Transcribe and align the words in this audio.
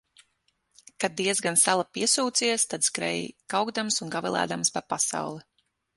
Kad 1.03 1.13
diezgan 1.19 1.59
sala 1.63 1.83
piesūcies, 1.97 2.65
tad 2.73 2.87
skrej 2.89 3.21
kaukdams 3.55 4.03
un 4.07 4.11
gavilēdams 4.17 4.75
pa 4.79 4.85
pasauli. 4.95 5.47